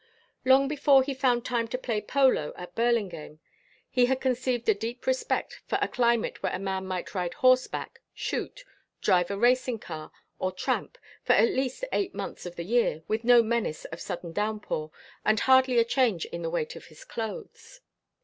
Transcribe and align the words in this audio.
Long 0.45 0.67
before 0.67 1.03
he 1.03 1.13
found 1.13 1.45
time 1.45 1.67
to 1.67 1.77
play 1.77 2.01
polo 2.01 2.53
at 2.55 2.73
Burlingame 2.73 3.39
he 3.87 4.07
had 4.07 4.19
conceived 4.19 4.67
a 4.67 4.73
deep 4.73 5.05
respect 5.05 5.61
for 5.67 5.77
a 5.79 5.87
climate 5.87 6.41
where 6.41 6.51
a 6.55 6.57
man 6.57 6.87
might 6.87 7.13
ride 7.13 7.35
horseback, 7.35 8.01
shoot, 8.11 8.63
drive 8.99 9.29
a 9.29 9.37
racing 9.37 9.77
car, 9.77 10.11
or 10.39 10.51
tramp, 10.53 10.97
for 11.23 11.33
at 11.33 11.49
least 11.49 11.85
eight 11.93 12.15
months 12.15 12.47
of 12.47 12.55
the 12.55 12.65
year 12.65 13.03
with 13.07 13.23
no 13.23 13.43
menace 13.43 13.85
of 13.85 14.01
sudden 14.01 14.31
downpour, 14.31 14.89
and 15.23 15.41
hardly 15.41 15.77
a 15.77 15.85
change 15.85 16.25
in 16.25 16.41
the 16.41 16.49
weight 16.49 16.75
of 16.75 16.85
his 16.85 17.03
clothes. 17.05 17.81